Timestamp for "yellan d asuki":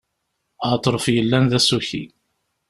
1.15-2.03